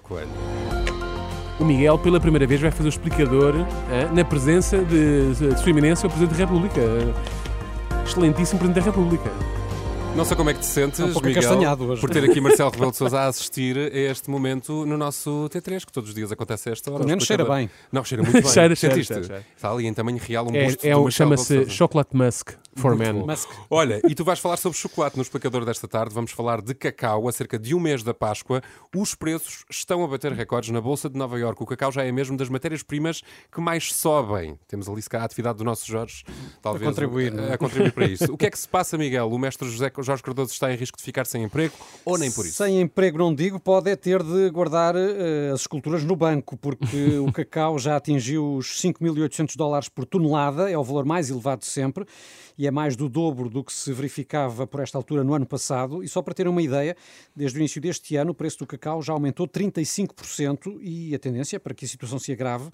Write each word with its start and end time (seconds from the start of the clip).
Coelho. 0.00 0.28
O 1.58 1.64
Miguel, 1.64 1.98
pela 1.98 2.18
primeira 2.18 2.46
vez, 2.46 2.60
vai 2.60 2.70
fazer 2.70 2.88
o 2.88 2.90
explicador 2.90 3.54
ah, 3.56 4.12
na 4.12 4.24
presença 4.24 4.78
de, 4.78 5.34
de 5.34 5.60
Sua 5.60 5.70
Eminência, 5.70 6.06
o 6.06 6.10
Presidente 6.10 6.38
da 6.38 6.44
República. 6.46 6.80
Excelentíssimo 8.06 8.58
Presidente 8.58 8.84
da 8.84 8.90
República. 8.90 9.30
Não 10.16 10.24
sei 10.24 10.36
como 10.36 10.50
é 10.50 10.54
que 10.54 10.60
te 10.60 10.66
sentes, 10.66 10.98
um 11.00 11.20
Miguel, 11.20 11.76
hoje. 11.80 12.00
por 12.00 12.10
ter 12.10 12.24
aqui 12.24 12.40
Marcelo 12.40 12.70
Rebelo 12.70 12.90
de 12.90 12.96
Sousa 12.98 13.20
a 13.20 13.26
assistir 13.28 13.78
a 13.78 13.96
este 14.10 14.28
momento 14.28 14.84
no 14.84 14.98
nosso 14.98 15.48
T3, 15.50 15.86
que 15.86 15.92
todos 15.92 16.10
os 16.10 16.14
dias 16.14 16.32
acontece 16.32 16.68
a 16.68 16.72
esta 16.72 16.90
hora. 16.90 16.98
Pelo 16.98 17.08
menos 17.08 17.24
cheira 17.24 17.44
bem. 17.44 17.70
Não, 17.92 18.04
cheira 18.04 18.22
muito 18.22 18.34
bem. 18.42 18.52
Cheira, 18.52 18.74
cheira, 18.74 19.02
cheira, 19.02 19.22
cheira. 19.22 19.46
Está 19.56 19.70
ali 19.70 19.86
em 19.86 19.94
tamanho 19.94 20.18
real 20.18 20.46
um 20.46 20.54
É, 20.54 20.64
busto 20.64 20.86
é 20.86 20.94
de 20.94 21.10
Chama-se. 21.12 21.70
Chocolate 21.70 22.16
Musk 22.16 22.50
for 22.76 22.96
Men. 22.96 23.24
Mas 23.26 23.46
Olha, 23.68 24.00
e 24.08 24.14
tu 24.14 24.24
vais 24.24 24.38
falar 24.38 24.56
sobre 24.56 24.76
chocolate 24.76 25.16
no 25.16 25.22
explicador 25.22 25.64
desta 25.64 25.86
tarde. 25.86 26.14
Vamos 26.14 26.32
falar 26.32 26.60
de 26.60 26.74
cacau 26.74 27.28
a 27.28 27.32
cerca 27.32 27.58
de 27.58 27.74
um 27.74 27.80
mês 27.80 28.02
da 28.02 28.12
Páscoa. 28.12 28.62
Os 28.94 29.14
preços 29.14 29.64
estão 29.70 30.04
a 30.04 30.08
bater 30.08 30.32
recordes 30.32 30.70
na 30.70 30.80
Bolsa 30.80 31.08
de 31.08 31.16
Nova 31.16 31.38
Iorque. 31.38 31.62
O 31.62 31.66
cacau 31.66 31.92
já 31.92 32.04
é 32.04 32.12
mesmo 32.12 32.36
das 32.36 32.48
matérias-primas 32.48 33.22
que 33.50 33.60
mais 33.60 33.92
sobem. 33.92 34.58
Temos 34.66 34.88
ali, 34.88 35.00
se 35.02 35.08
calhar, 35.08 35.22
a 35.22 35.26
atividade 35.26 35.58
do 35.58 35.64
nosso 35.64 35.86
Jorge, 35.86 36.24
talvez, 36.60 36.88
contribuir, 36.88 37.32
não 37.32 37.44
é? 37.44 37.54
a, 37.54 37.58
contribuir 37.58 37.92
para 37.92 38.06
isso. 38.06 38.30
O 38.30 38.36
que 38.36 38.46
é 38.46 38.50
que 38.50 38.58
se 38.58 38.68
passa, 38.68 38.96
Miguel? 38.96 39.30
O 39.30 39.38
mestre 39.38 39.68
José 39.68 39.90
Jorge 40.02 40.22
Cardoso 40.22 40.52
está 40.52 40.72
em 40.72 40.76
risco 40.76 40.98
de 40.98 41.04
ficar 41.04 41.26
sem 41.26 41.42
emprego 41.42 41.74
ou 42.04 42.18
nem 42.18 42.30
por 42.30 42.44
isso? 42.44 42.56
Sem 42.62 42.80
emprego, 42.80 43.18
não 43.18 43.34
digo, 43.34 43.60
pode 43.60 43.90
é 43.90 43.96
ter 43.96 44.22
de 44.22 44.50
guardar 44.50 44.94
eh, 44.96 45.50
as 45.52 45.60
esculturas 45.60 46.04
no 46.04 46.16
banco, 46.16 46.56
porque 46.56 47.18
o 47.20 47.32
cacau 47.32 47.78
já 47.78 47.96
atingiu 47.96 48.56
os 48.56 48.80
5.800 48.80 49.56
dólares 49.56 49.88
por 49.88 50.04
tonelada, 50.04 50.70
é 50.70 50.76
o 50.76 50.82
valor 50.82 51.04
mais 51.04 51.30
elevado 51.30 51.60
de 51.60 51.66
sempre 51.66 52.04
e 52.58 52.66
é 52.66 52.70
mais 52.70 52.96
do 52.96 53.08
dobro 53.08 53.48
do 53.48 53.64
que 53.64 53.72
se 53.72 53.92
verificava 53.92 54.66
por 54.66 54.80
esta 54.80 54.98
altura 54.98 55.24
no 55.24 55.32
ano 55.32 55.46
passado. 55.46 56.02
E 56.02 56.08
só 56.08 56.20
para 56.20 56.34
terem 56.34 56.50
uma 56.50 56.60
ideia, 56.60 56.94
desde 57.34 57.56
o 57.56 57.60
início 57.60 57.80
deste 57.80 58.16
ano, 58.16 58.32
o 58.32 58.34
preço 58.34 58.58
do 58.58 58.66
cacau 58.66 59.00
já 59.00 59.12
aumentou 59.12 59.48
35% 59.48 60.78
e 60.82 61.14
a 61.14 61.18
tendência 61.18 61.56
é 61.56 61.58
para 61.58 61.72
que 61.72 61.84
a 61.84 61.88
situação 61.88 62.18
se 62.18 62.32
agrave. 62.32 62.68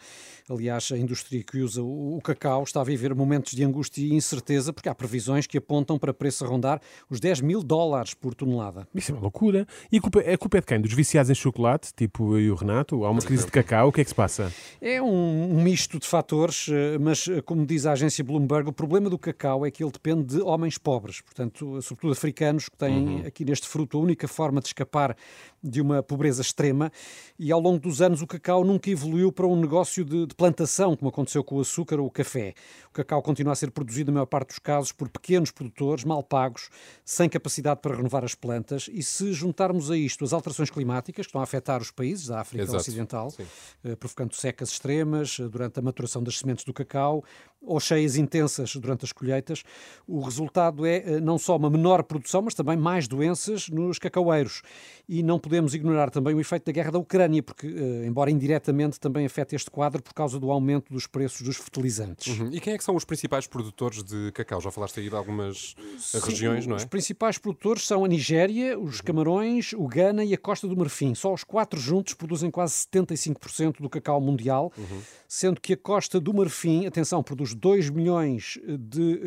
Aliás, 0.49 0.91
a 0.91 0.99
indústria 0.99 1.43
que 1.45 1.61
usa 1.61 1.83
o 1.83 2.07
o 2.17 2.21
cacau 2.21 2.63
está 2.63 2.81
a 2.81 2.85
viver 2.85 3.15
momentos 3.15 3.53
de 3.53 3.65
angústia 3.65 4.03
e 4.03 4.15
incerteza, 4.15 4.73
porque 4.73 4.89
há 4.89 4.95
previsões 4.95 5.47
que 5.47 5.59
apontam 5.59 5.99
para 5.99 6.15
preço 6.15 6.45
a 6.45 6.49
rondar 6.49 6.81
os 7.11 7.16
10 7.21 7.41
mil 7.41 7.63
dólares 7.63 8.15
por 8.15 8.35
tonelada. 8.35 8.87
Isso 8.95 9.13
é 9.13 9.15
uma 9.15 9.23
loucura. 9.23 9.67
E 9.91 9.99
a 9.99 10.01
culpa, 10.01 10.21
a 10.21 10.39
culpa 10.39 10.59
é 10.59 10.61
de 10.61 10.67
quem? 10.67 10.81
Dos 10.81 10.93
viciados 10.93 11.31
em 11.31 11.35
chocolate, 11.35 11.93
tipo 11.95 12.35
eu 12.35 12.41
e 12.41 12.51
o 12.51 12.55
Renato? 12.55 13.05
Há 13.05 13.11
uma 13.11 13.21
crise 13.21 13.45
de 13.45 13.53
cacau, 13.53 13.89
o 13.89 13.93
que 13.93 14.01
é 14.01 14.05
que 14.05 14.11
se 14.11 14.15
passa? 14.15 14.53
É 14.81 15.01
um, 15.01 15.57
um 15.57 15.63
misto 15.63 15.99
de 15.99 16.07
fatores, 16.07 16.69
eh, 16.71 16.99
mas 16.99 17.29
eh, 17.29 17.41
como 17.41 17.65
diz 17.67 17.87
a 17.87 17.93
agência 17.93 18.23
Bloomberg, 18.25 18.69
o 18.69 18.73
problema 18.73 19.11
do 19.11 19.19
cacau 19.19 19.65
é 19.65 19.71
que 19.71 19.83
ele 19.83 19.93
depende 19.93 20.37
de 20.37 20.43
homens 20.43 20.79
pobres, 20.79 21.21
portanto, 21.21 21.81
sobretudo 21.83 22.13
africanos, 22.13 22.69
que 22.69 22.77
têm 22.77 23.25
aqui 23.27 23.45
neste 23.45 23.67
fruto 23.67 23.99
a 23.99 24.01
única 24.01 24.29
forma 24.29 24.61
de 24.61 24.69
escapar 24.69 25.17
de 25.63 25.81
uma 25.81 26.03
pobreza 26.03 26.43
extrema. 26.43 26.91
E 27.39 27.53
ao 27.53 27.61
longo 27.61 27.79
dos 27.79 28.01
anos 28.01 28.23
o 28.23 28.27
cacau 28.27 28.65
nunca 28.65 28.91
evoluiu 28.91 29.33
para 29.33 29.47
um 29.47 29.57
negócio 29.57 30.05
de, 30.05 30.27
de 30.27 30.35
plantação, 30.35 30.97
como 30.97 31.09
aconteceu 31.09 31.43
com 31.43 31.57
o 31.57 31.61
açúcar 31.61 32.01
ou 32.01 32.07
o 32.07 32.11
café. 32.11 32.55
O 32.89 32.93
cacau 32.93 33.23
continua 33.23 33.53
a 33.53 33.57
ser 33.57 33.71
produzido, 33.71 34.11
na 34.11 34.17
maior 34.17 34.27
parte 34.27 34.49
dos 34.49 34.59
casos, 34.59 34.93
por 34.93 35.09
pequenos 35.09 35.51
produtores, 35.51 36.05
mal 36.05 36.23
pagos, 36.23 36.69
sem 37.09 37.29
capacidade 37.29 37.81
para 37.81 37.95
renovar 37.95 38.25
as 38.25 38.35
plantas. 38.35 38.91
E 38.93 39.01
se 39.01 39.33
juntarmos 39.33 39.93
a 39.93 39.97
isto 39.97 40.25
as 40.25 40.33
alterações 40.33 40.71
climáticas 40.71 41.25
que 41.25 41.29
estão 41.29 41.41
a 41.41 41.45
afetar 41.45 41.81
os 41.81 41.93
países 41.93 42.27
da 42.27 42.41
África 42.41 42.65
Exato. 42.65 42.79
Ocidental, 42.79 43.31
Sim. 43.31 43.47
eh, 43.85 43.95
provocando 43.95 44.35
secas 44.35 44.71
extremas 44.73 45.39
eh, 45.39 45.47
durante 45.47 45.79
a 45.79 45.83
maturação 45.83 46.21
das 46.21 46.41
sementes 46.41 46.65
do 46.65 46.73
cacau 46.75 47.25
ou 47.67 47.81
cheias 47.81 48.17
intensas 48.17 48.77
durante 48.77 49.05
as 49.05 49.13
colheitas, 49.13 49.63
o 50.07 50.21
resultado 50.21 50.87
é 50.87 50.97
eh, 50.99 51.21
não 51.21 51.37
só 51.39 51.57
uma 51.57 51.69
menor 51.69 52.03
produção, 52.05 52.43
mas 52.43 52.55
também 52.55 52.77
mais 52.77 53.09
doenças 53.09 53.69
nos 53.69 53.99
cacaueiros. 53.99 54.63
E 55.09 55.23
não 55.23 55.39
podemos 55.39 55.75
ignorar 55.75 56.11
também 56.11 56.35
o 56.35 56.41
efeito 56.41 56.65
da 56.67 56.73
guerra 56.73 56.93
da 56.93 56.99
Ucrânia, 56.99 57.43
porque, 57.43 57.67
eh, 57.67 58.07
embora 58.07 58.31
indiretamente, 58.31 58.99
também 59.01 59.27
afeta 59.27 59.55
este 59.57 59.71
quadro 59.71 60.03
por 60.03 60.15
causa 60.15 60.39
do 60.39 60.51
aumento 60.51 60.93
dos 60.93 61.07
preços 61.07 61.43
dos 61.43 61.57
fertilizantes. 61.57 62.39
Uhum. 62.39 62.51
E 62.53 62.61
quem 62.61 62.75
é 62.75 62.79
que 62.79 62.85
são 62.85 62.95
os 62.95 63.05
principais 63.05 63.47
produtores 63.47 64.03
de 64.03 64.31
cacau? 64.33 64.61
Já 64.61 64.71
falaste 64.71 65.01
aí 65.01 65.09
de 65.09 65.15
algumas 65.17 65.75
eh, 66.15 66.19
regiões, 66.23 66.67
não 66.67 66.77
Os 66.77 66.83
é? 66.85 66.87
principais 66.87 67.39
produtores 67.39 67.87
são 67.87 68.05
a 68.05 68.09
Nigéria, 68.09 68.79
os 68.79 69.01
Camarões, 69.01 69.73
o 69.73 69.87
Ghana 69.87 70.25
e 70.25 70.33
a 70.35 70.39
Costa 70.39 70.69
do 70.69 70.77
Marfim. 70.77 71.15
Só 71.15 71.33
os 71.33 71.43
quatro 71.45 71.79
juntos 71.81 72.15
produzem 72.15 72.51
quase 72.51 72.75
75% 72.75 73.81
do 73.81 73.89
cacau 73.91 74.21
mundial, 74.21 74.73
Uhum. 74.77 75.01
Sendo 75.29 75.61
que 75.61 75.73
a 75.73 75.77
Costa 75.77 76.21
do 76.21 76.33
Marfim, 76.33 76.87
atenção, 76.87 77.23
produz 77.23 77.55
2 77.55 77.91
milhões 77.91 78.59
de 78.67 79.21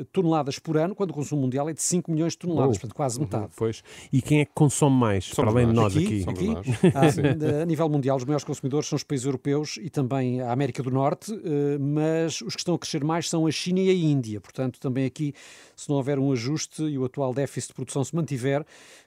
eh, 0.00 0.06
toneladas 0.12 0.58
por 0.58 0.76
ano, 0.76 0.94
quando 0.94 1.10
o 1.10 1.14
consumo 1.14 1.42
mundial 1.42 1.68
é 1.68 1.72
de 1.72 1.82
5 1.82 2.10
milhões 2.10 2.32
de 2.32 2.38
toneladas, 2.38 2.76
Oh. 2.76 2.80
portanto 2.80 2.94
quase 2.94 3.20
metade. 3.20 3.48
Pois. 3.56 3.82
E 4.12 4.20
quem 4.22 4.40
é 4.40 4.44
que 4.44 4.52
consome 4.54 4.96
mais, 4.96 5.24
Somos 5.24 5.36
para 5.36 5.50
além 5.50 5.66
de 5.68 5.72
nós. 5.72 5.96
aqui? 5.96 6.22
Somos 6.22 6.38
aqui, 6.40 6.48
nós. 6.48 6.66
há, 7.58 7.62
a 7.62 7.66
nível 7.66 7.88
mundial, 7.88 8.16
os 8.16 8.24
maiores 8.24 8.44
consumidores 8.44 8.88
são 8.88 8.96
os 8.96 9.02
países 9.04 9.26
europeus 9.26 9.78
e 9.80 9.88
também 9.90 10.40
a 10.40 10.52
América 10.52 10.82
do 10.82 10.90
Norte, 10.90 11.32
eh, 11.32 11.78
mas 11.78 12.40
os 12.42 12.54
que 12.54 12.60
estão 12.60 12.74
a 12.74 12.78
crescer 12.78 13.04
mais 13.04 13.28
são 13.28 13.46
a 13.46 13.50
China 13.50 13.80
e 13.80 13.90
a 13.90 13.94
Índia. 13.94 14.40
Portanto, 14.40 14.78
também 14.80 15.04
aqui, 15.06 15.32
se 15.76 15.88
não 15.88 15.96
houver 15.96 16.18
um 16.18 16.32
ajuste 16.32 16.82
e 16.82 16.98
o 16.98 17.04
atual 17.04 17.32
déficit 17.32 17.68
de 17.68 17.74
produção 17.74 18.02
se 18.04 18.14
mantiver, 18.14 18.64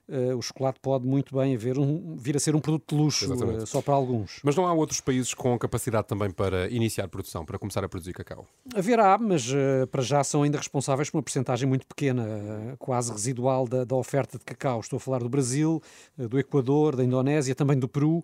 eh, 0.09 0.33
o 0.33 0.41
chocolate 0.41 0.79
pode 0.81 1.05
muito 1.05 1.35
bem 1.35 1.53
haver 1.55 1.77
um- 1.77 2.15
vir 2.17 2.35
a 2.35 2.39
ser 2.39 2.55
um 2.55 2.59
produto 2.59 2.95
de 2.95 3.01
luxo, 3.01 3.31
eh, 3.31 3.65
só 3.65 3.81
para 3.81 3.93
alguns. 3.93 4.39
Mas 4.43 4.55
não 4.55 4.65
há 4.65 4.73
outros 4.73 4.99
países 5.01 5.33
com 5.33 5.57
capacidade 5.59 6.07
também 6.07 6.30
para 6.33 6.69
iniciar 6.69 7.07
produção, 7.07 7.45
para 7.45 7.57
começar 7.57 7.83
a 7.83 7.89
produzir 7.89 8.13
cacau? 8.13 8.47
Haverá, 8.73 9.17
mas 9.17 9.51
eh, 9.53 9.85
para 9.85 10.01
já 10.01 10.23
são 10.23 10.43
ainda 10.43 10.57
responsáveis 10.57 11.09
por 11.09 11.17
uma 11.17 11.23
porcentagem 11.23 11.67
muito 11.67 11.85
pequena, 11.85 12.25
eh, 12.27 12.75
quase 12.79 13.11
residual 13.11 13.67
da, 13.67 13.83
da 13.83 13.95
oferta 13.95 14.37
de 14.37 14.43
cacau. 14.43 14.79
Estou 14.79 14.97
a 14.97 14.99
falar 14.99 15.19
do 15.19 15.29
Brasil, 15.29 15.81
eh, 16.17 16.27
do 16.27 16.39
Equador, 16.39 16.95
da 16.95 17.03
Indonésia, 17.03 17.55
também 17.55 17.77
do 17.77 17.87
Peru. 17.87 18.23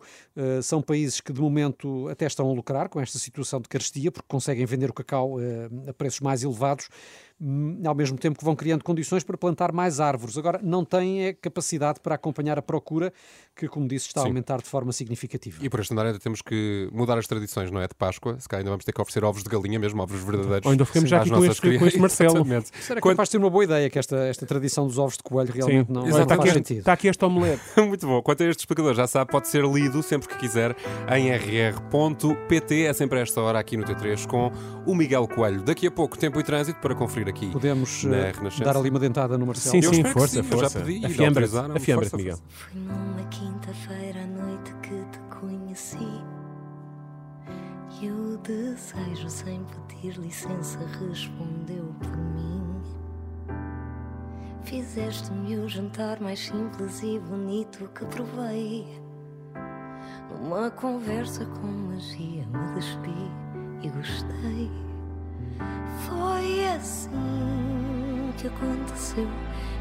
São 0.62 0.82
países 0.82 1.20
que 1.20 1.34
de 1.34 1.42
momento 1.42 2.08
até 2.10 2.26
estão 2.26 2.50
a 2.50 2.54
lucrar 2.54 2.90
com 2.90 3.00
esta 3.00 3.18
situação 3.18 3.60
de 3.60 3.68
carestia, 3.68 4.12
porque 4.12 4.28
conseguem 4.28 4.66
vender 4.66 4.90
o 4.90 4.94
cacau 4.94 5.38
a 5.88 5.94
preços 5.94 6.20
mais 6.20 6.44
elevados, 6.44 6.90
ao 7.86 7.94
mesmo 7.94 8.18
tempo 8.18 8.40
que 8.40 8.44
vão 8.44 8.56
criando 8.56 8.84
condições 8.84 9.24
para 9.24 9.38
plantar 9.38 9.72
mais 9.72 10.00
árvores. 10.00 10.38
Agora, 10.38 10.60
não 10.64 10.84
têm 10.84 11.36
capacidade 11.42 12.00
para 12.00 12.16
acompanhar 12.16 12.58
a 12.58 12.62
procura, 12.62 13.14
que, 13.56 13.68
como 13.68 13.88
disse, 13.88 14.08
está 14.08 14.22
a 14.22 14.24
Sim. 14.24 14.30
aumentar 14.30 14.58
de 14.58 14.68
forma 14.68 14.92
significativa. 14.92 15.64
E 15.64 15.70
por 15.70 15.80
este 15.80 15.94
andar 15.94 16.08
ainda 16.08 16.20
temos 16.20 16.42
que 16.42 16.90
mudar 16.92 17.18
as 17.18 17.28
tradições, 17.28 17.70
não 17.70 17.80
é? 17.80 17.88
De 17.88 17.94
Páscoa. 17.94 18.40
Se 18.40 18.48
calhar 18.50 18.62
ainda 18.62 18.72
vamos 18.72 18.86
ter 18.86 18.92
que 18.92 19.00
oferecer 19.02 19.24
ovos 19.24 19.44
de 19.44 19.50
galinha 19.50 19.78
mesmo, 19.80 20.02
ovos 20.02 20.20
verdadeiros. 20.24 20.66
Ou 20.66 20.72
ainda 20.72 20.86
ficamos 20.86 21.10
já 21.10 21.22
aqui 21.22 21.30
com 21.30 21.36
nossas 21.36 21.50
este- 21.52 21.62
com 21.62 21.68
crianças. 21.68 21.88
este 21.90 22.00
Marcelo. 22.00 22.36
Exatamente. 22.38 22.72
Será 22.82 22.96
que 22.96 23.02
Quando- 23.02 23.16
capaz 23.16 23.30
de 23.30 23.32
ter 23.32 23.38
uma 23.38 23.50
boa 23.50 23.64
ideia 23.64 23.90
que 23.90 24.00
esta, 24.00 24.16
esta 24.28 24.46
tradição 24.46 24.88
dos 24.88 24.98
ovos 24.98 25.18
de 25.18 25.24
coelho 25.24 25.52
realmente 25.54 25.88
Sim. 25.88 25.94
não, 25.94 26.02
Olha, 26.04 26.12
não 26.12 26.22
está, 26.22 26.36
faz 26.36 26.50
aqui, 26.50 26.58
sentido? 26.58 26.80
está 26.80 26.94
aqui 26.94 27.08
este 27.08 27.24
omelete. 27.24 27.62
Muito 27.78 28.08
bom. 28.08 28.22
Quanto 28.24 28.42
a 28.44 28.46
este 28.48 28.62
explicador, 28.62 28.96
já 28.96 29.06
sabe, 29.06 29.32
pode 29.32 29.48
ser 29.48 29.64
lido 29.64 30.02
sempre 30.02 30.28
que 30.28 30.38
quiser 30.38 30.76
em 31.16 31.30
rr.pt. 31.32 32.82
É 32.84 32.94
sempre 32.94 33.20
a 33.20 33.22
esta 33.22 33.40
hora 33.42 33.60
aqui 33.60 33.78
no 33.78 33.84
T3 33.84 34.26
com 34.26 34.52
o 34.86 34.96
Miguel 34.96 35.28
Coelho. 35.28 35.62
Daqui 35.62 35.88
a 35.88 35.92
pouco, 35.92 36.18
tempo 36.18 36.40
e 36.40 36.44
trânsito 36.44 36.80
para 36.80 36.96
conferir 36.96 37.27
aqui. 37.28 37.50
Podemos 37.52 38.04
Na 38.04 38.32
Renascença. 38.32 38.64
dar 38.64 38.78
ali 38.78 38.90
uma 38.90 39.00
dentada 39.00 39.38
no 39.38 39.46
Marcelo. 39.46 39.82
Sim, 39.84 39.94
sim, 39.94 40.04
força, 40.06 40.28
sim, 40.34 40.38
eu 40.40 40.44
já 40.44 40.50
força. 40.70 40.80
pedi 40.82 41.00
e 41.00 41.06
afiembra-te, 41.06 41.52
Força, 41.94 42.18
Miguel. 42.18 42.38
Foi 42.50 42.82
numa 42.82 43.24
quinta-feira 43.30 44.20
à 44.24 44.28
noite 44.28 44.74
que 44.82 44.90
te 45.12 45.20
conheci. 45.40 46.22
E 48.02 48.10
o 48.12 48.38
desejo, 48.38 49.30
sem 49.30 49.62
pedir 49.90 50.18
licença, 50.20 50.78
respondeu 51.10 51.94
por 52.00 52.16
mim. 52.16 52.64
Fizeste-me 54.64 55.58
o 55.58 55.68
jantar 55.70 56.20
mais 56.20 56.40
simples 56.40 57.02
e 57.02 57.20
bonito 57.20 57.90
que 57.96 58.06
provei. 58.06 58.86
Numa 60.30 60.70
conversa 60.70 61.46
com 61.46 61.68
magia, 61.68 62.46
me 62.48 62.76
despi 62.76 63.32
e 63.82 63.90
gostei. 63.90 64.70
Foi 66.06 66.57
que 68.48 68.66
aconteceu. 68.66 69.28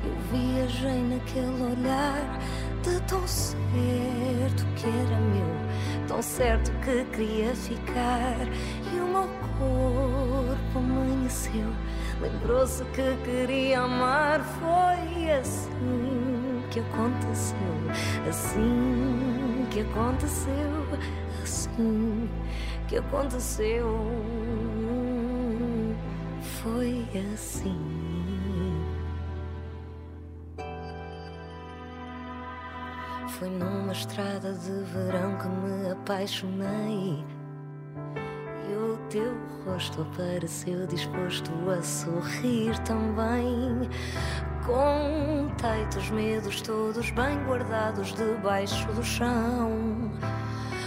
Eu 0.05 0.15
viajei 0.31 1.03
naquele 1.03 1.63
olhar 1.63 2.39
de 2.83 3.01
tão 3.03 3.27
certo 3.27 4.67
que 4.77 4.87
era 4.87 5.21
meu, 5.21 6.07
tão 6.07 6.23
certo 6.23 6.71
que 6.85 7.05
queria 7.17 7.55
ficar. 7.55 8.37
E 8.93 9.01
o 9.01 9.07
meu 9.07 9.29
corpo 9.59 10.79
amanheceu, 10.79 11.73
lembrou-se 12.21 12.85
que 12.87 13.17
queria 13.25 13.81
amar. 13.81 14.41
Foi 14.41 15.31
assim 15.31 16.63
que 16.71 16.81
aconteceu, 16.81 17.57
assim 18.29 19.67
que 19.71 19.81
aconteceu, 19.81 20.99
assim 21.43 22.29
que 22.89 22.97
aconteceu. 22.97 23.87
Foi 26.63 27.07
assim. 27.35 28.06
Foi 33.39 33.51
numa 33.51 33.93
estrada 33.93 34.55
de 34.55 34.83
verão 34.85 35.37
que 35.37 35.47
me 35.47 35.91
apaixonei. 35.91 37.23
E 38.67 38.73
o 38.75 38.97
teu 39.11 39.37
rosto 39.63 40.01
apareceu 40.01 40.87
disposto 40.87 41.51
a 41.69 41.83
sorrir 41.83 42.79
também. 42.85 43.91
Contei-te 44.65 45.99
os 45.99 46.09
medos 46.09 46.63
todos 46.63 47.11
bem 47.11 47.39
guardados 47.45 48.15
debaixo 48.15 48.91
do 48.95 49.05
chão. 49.05 50.11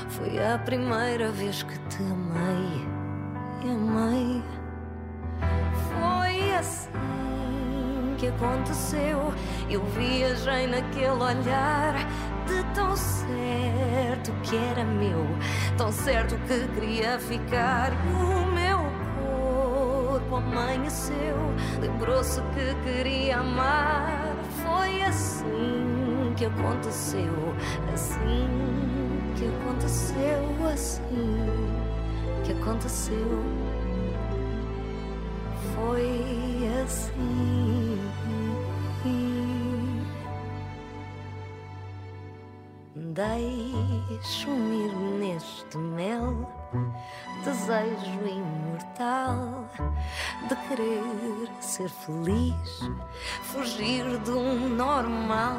Foi 0.08 0.44
a 0.44 0.58
primeira 0.58 1.30
vez 1.32 1.62
que 1.62 1.78
te 1.78 2.02
amei 2.02 2.88
e 3.64 3.70
amei. 3.70 4.44
Foi 5.88 6.56
assim 6.56 6.90
que 8.18 8.28
aconteceu. 8.28 9.32
Eu 9.70 9.84
viajei 9.86 10.66
naquele 10.66 11.10
olhar 11.10 11.94
de 12.50 12.64
tão 12.74 12.98
certo 12.98 14.32
que 14.42 14.58
era 14.58 14.84
meu, 14.84 15.24
tão 15.78 15.92
certo 15.92 16.36
que 16.48 16.68
queria 16.74 17.20
ficar. 17.20 17.92
O 18.12 18.52
meu 18.52 18.80
corpo 19.22 20.36
amanheceu, 20.38 21.38
lembrou-se 21.80 22.42
que 22.54 22.74
queria 22.84 23.38
amar. 23.38 24.36
Foi 24.64 25.04
assim 25.04 26.34
que 26.36 26.46
aconteceu, 26.46 27.54
assim 27.94 28.48
que 29.36 29.46
aconteceu, 29.46 30.68
assim 30.74 31.38
que 32.44 32.52
aconteceu. 32.54 33.44
Foi 35.76 36.68
assim. 36.84 38.00
Deixo-me 43.10 44.86
ir 44.86 44.96
neste 45.20 45.78
mel, 45.80 46.48
desejo 47.44 48.28
imortal 48.28 49.66
de 50.48 50.56
querer 50.68 51.50
ser 51.60 51.90
feliz, 51.90 52.92
fugir 53.42 54.06
do 54.20 54.40
normal. 54.70 55.58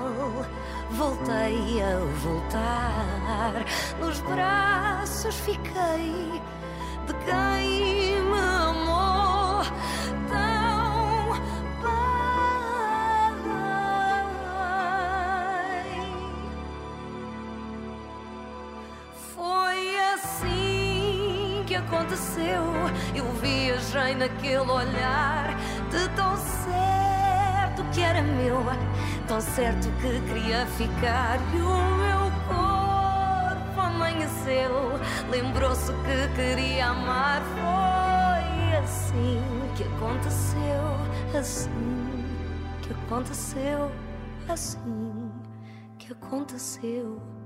Voltei 0.92 1.82
a 1.82 1.98
voltar, 2.22 3.64
nos 3.98 4.20
braços 4.20 5.34
fiquei 5.40 6.40
de 7.06 7.14
quem 7.24 8.09
aconteceu. 21.80 22.62
Eu 23.14 23.24
viajei 23.34 24.14
naquele 24.14 24.58
olhar 24.58 25.56
de 25.90 26.08
tão 26.14 26.36
certo 26.36 27.84
que 27.92 28.00
era 28.02 28.22
meu, 28.22 28.62
tão 29.26 29.40
certo 29.40 29.88
que 30.00 30.20
queria 30.28 30.66
ficar. 30.66 31.38
E 31.54 31.60
o 31.60 31.76
meu 31.96 32.30
corpo 32.48 33.80
amanheceu, 33.80 34.98
lembrou-se 35.30 35.92
que 35.92 36.34
queria 36.34 36.88
amar. 36.88 37.42
Foi 37.54 38.76
assim 38.78 39.42
que 39.76 39.84
aconteceu, 39.84 41.38
assim 41.38 42.24
que 42.82 42.92
aconteceu, 42.92 43.90
assim 44.48 45.30
que 45.98 46.12
aconteceu. 46.12 47.39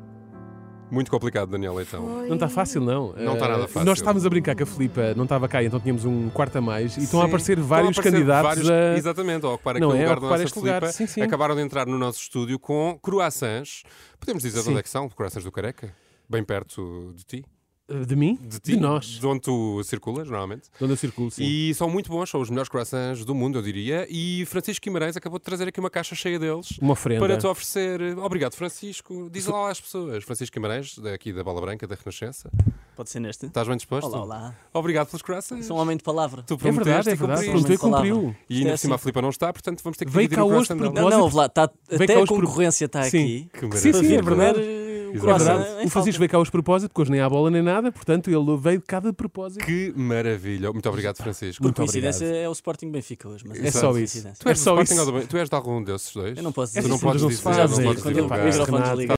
Muito 0.91 1.11
complicado, 1.11 1.49
Daniel 1.51 1.75
Leitão. 1.75 2.07
Foi 2.07 2.29
Não 2.29 2.35
está 2.35 2.49
fácil, 2.49 2.81
não. 2.81 3.13
Não 3.15 3.35
está 3.35 3.47
Eh, 3.47 3.49
nada 3.49 3.67
fácil. 3.67 3.85
Nós 3.85 3.99
estávamos 3.99 4.25
a 4.25 4.31
brincar 4.31 4.55
que 4.55 4.63
a 4.63 4.67
Filipa 4.67 5.15
não 5.17 5.25
estava 5.25 5.49
cá, 5.49 5.65
então 5.65 5.81
tínhamos 5.81 6.05
um 6.05 6.29
quarto 6.31 6.57
a 6.57 6.61
mais. 6.61 6.97
E 6.97 7.01
estão 7.05 7.21
a 7.21 7.25
Sim, 7.25 7.29
aparecer 7.29 7.53
estão 7.59 7.69
vários 7.69 7.91
aparecer 7.99 8.13
candidatos 8.13 8.49
vários- 8.49 8.71
a. 8.71 8.97
Exatamente, 8.99 9.45
a 9.47 9.49
ocupar 9.51 9.81
Não 9.81 9.89
aquele 9.91 10.03
é? 10.05 10.09
lugar 10.09 10.19
A 10.19 10.21
da 10.21 10.29
nossa 10.29 10.45
este 10.45 10.59
lugar. 10.59 10.81
Filipa. 10.83 10.93
Sim, 10.97 11.07
sim. 11.07 11.23
Acabaram 11.23 11.57
de 11.57 11.63
entrar 11.63 11.87
no 11.87 11.99
nosso 11.99 12.21
estúdio 12.21 12.59
com 12.59 12.97
croissants. 13.03 13.83
Podemos 14.21 14.43
dizer 14.43 14.59
de 14.59 14.65
Sim. 14.65 14.71
onde 14.71 14.81
é 14.81 14.83
que 14.83 14.89
são? 14.91 15.09
Croissants 15.09 15.45
do 15.45 15.51
Careca? 15.51 15.93
Bem 16.29 16.45
perto 16.45 17.13
de 17.17 17.25
ti? 17.25 17.45
De 17.87 18.17
mim? 18.17 18.39
De 18.41 18.59
ti? 18.61 18.77
nós. 18.77 19.05
De 19.21 19.27
onde 19.27 19.41
tu 19.41 19.83
circulas, 19.85 20.27
normalmente. 20.27 20.71
De 20.79 20.85
onde 20.85 20.95
eu 20.95 20.97
circulo, 20.97 21.31
sim. 21.31 21.45
E 21.45 21.75
são 21.75 21.91
muito 21.91 22.11
bons, 22.11 22.31
são 22.31 22.41
os 22.41 22.49
melhores 22.49 22.69
croissants 22.71 23.27
do 23.27 23.35
mundo, 23.35 23.59
eu 23.59 23.63
diria. 23.63 24.07
E 24.09 24.47
Francisco 24.47 24.83
Guimarães 24.83 25.17
acabou 25.19 25.39
de 25.39 25.45
trazer 25.45 25.69
aqui 25.69 25.81
uma 25.81 25.91
caixa 25.91 26.15
cheia 26.15 26.39
deles. 26.39 26.79
Uma 26.81 26.95
oferenda. 26.95 27.21
Para 27.21 27.37
te 27.37 27.47
oferecer. 27.47 28.01
Obrigado, 28.19 28.55
Francisco. 28.55 29.29
Diz 29.31 29.47
lá 29.47 29.71
às 29.71 29.81
pessoas. 29.81 30.25
Francisco 30.25 30.55
Guimarães, 30.55 30.99
daqui 30.99 31.31
da 31.31 31.45
Bola 31.45 31.61
Branca, 31.61 31.87
da 31.87 31.95
Renascença. 31.95 32.51
Pode 32.97 33.11
ser 33.11 33.21
neste? 33.21 33.47
Estás 33.47 33.69
bem 33.69 33.77
disposto? 33.77 34.07
Olá, 34.07 34.23
olá. 34.23 34.55
Obrigado 34.73 35.09
pelos 35.09 35.21
croissants. 35.21 35.67
Sou 35.67 35.77
um 35.77 35.81
homem 35.81 35.97
de 35.97 36.03
palavra. 36.03 36.43
Tu 36.43 36.55
É 36.55 36.71
verdade, 36.71 37.11
é 37.11 37.15
verdade. 37.15 37.47
Prometeu 37.51 37.75
e 37.75 37.79
cumpriu. 37.79 38.37
E 38.49 38.59
ainda 38.59 38.71
é 38.71 38.73
por 38.73 38.79
cima 38.79 38.95
a. 38.95 38.99
Filipa 38.99 39.21
não 39.21 39.31
está, 39.31 39.53
portanto 39.53 39.83
vamos 39.83 39.99
ter 39.99 40.07
que 40.07 40.11
Veio 40.11 40.29
dividir 40.29 40.43
cá 40.43 40.45
o 40.45 40.57
hoje 40.57 40.69
por. 40.69 40.93
Não, 40.93 41.11
não, 41.11 41.29
lá. 41.35 41.49
Tá, 41.49 41.65
até 41.65 42.23
a 42.23 42.27
concorrência 42.27 42.87
está 42.87 43.03
Sim. 43.03 43.49
aqui. 43.51 43.69
Que 43.69 43.79
Sim, 43.79 43.93
sim, 43.93 44.15
é 44.15 44.23
verdade. 44.23 44.84
É 45.17 45.21
croissant 45.21 45.59
verdade. 45.59 45.87
O 45.87 45.91
Francisco 45.91 46.19
veio 46.19 46.31
cá 46.31 46.39
hoje 46.39 46.49
de 46.49 46.53
propósito, 46.53 46.89
porque 46.91 47.03
hoje 47.03 47.11
nem 47.11 47.21
há 47.21 47.29
bola 47.29 47.51
nem 47.51 47.63
nada, 47.63 47.93
portanto 47.93 48.29
ele 48.31 48.57
veio 48.59 48.81
cá 48.83 49.01
de 49.01 49.13
propósito. 49.13 49.65
Que 49.65 49.93
maravilha. 49.97 50.73
Muito 50.73 50.89
obrigado, 50.89 51.17
Francisco. 51.19 51.63
Por 51.63 51.67
Muito 51.69 51.77
coincidência 51.77 52.27
obrigado. 52.27 52.45
é 52.45 52.49
o 52.49 52.53
Sporting 52.53 52.91
Benfica 52.91 53.29
hoje. 53.29 53.45
Mas 53.47 53.59
É 53.59 53.67
Exato. 53.67 53.79
só 53.81 53.91
isso. 53.91 53.97
coincidência. 54.15 54.37
Tu 54.41 54.49
és 54.49 54.59
É 54.59 54.63
só 54.63 54.71
Sporting 54.73 54.93
isso. 54.93 55.01
ou 55.01 55.07
do 55.07 55.13
Ben- 55.19 55.27
Tu 55.27 55.37
és 55.37 55.49
de 55.49 55.55
algum 55.55 55.83
desses 55.83 56.13
dois? 56.13 56.37
Eu 56.37 56.43
não 56.43 56.53
posso 56.53 56.73
Tu 56.73 56.77
dizer 56.77 56.89
não 56.89 56.99
podes 56.99 57.23
Não 57.23 57.29
dizer, 57.29 57.41
é 57.41 57.45
podes. 57.45 58.03
Quando 58.03 58.15
dizer. 58.15 58.21
o 58.23 58.45
microfone 58.45 58.83
desliga. 58.83 59.13